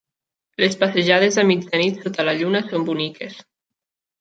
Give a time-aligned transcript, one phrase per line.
[0.63, 3.37] Les passejades a mitjanit sota la lluna són boniques.